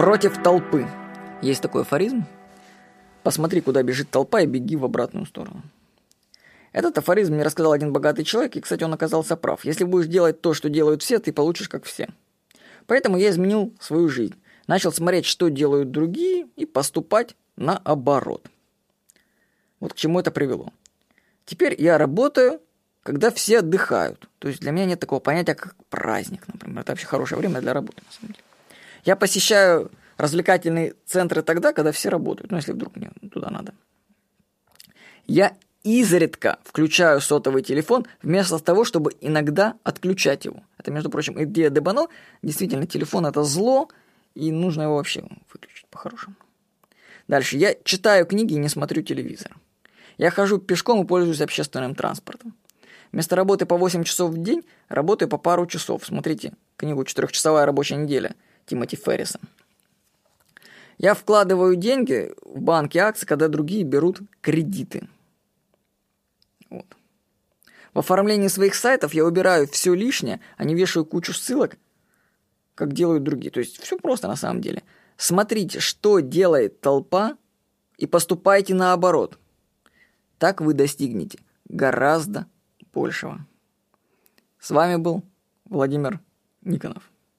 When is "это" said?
20.18-20.30, 26.80-26.92, 40.78-40.90, 43.26-43.42